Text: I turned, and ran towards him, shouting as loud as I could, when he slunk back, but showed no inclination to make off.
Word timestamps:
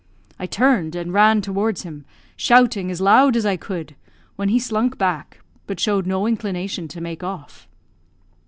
I 0.39 0.47
turned, 0.47 0.95
and 0.95 1.13
ran 1.13 1.41
towards 1.41 1.83
him, 1.83 2.05
shouting 2.35 2.89
as 2.89 2.99
loud 3.01 3.35
as 3.37 3.45
I 3.45 3.55
could, 3.55 3.95
when 4.35 4.49
he 4.49 4.57
slunk 4.57 4.97
back, 4.97 5.41
but 5.67 5.79
showed 5.79 6.07
no 6.07 6.25
inclination 6.25 6.87
to 6.87 7.01
make 7.01 7.23
off. 7.23 7.67